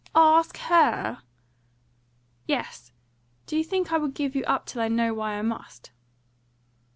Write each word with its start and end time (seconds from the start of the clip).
"Ask 0.15 0.57
HER?" 0.57 1.19
"Yes! 2.47 2.91
Do 3.45 3.55
you 3.55 3.63
think 3.63 3.91
I 3.93 3.99
will 3.99 4.07
give 4.07 4.35
you 4.35 4.43
up 4.45 4.65
till 4.65 4.81
I 4.81 4.87
know 4.87 5.13
why 5.13 5.33
I 5.37 5.43
must?" 5.43 5.91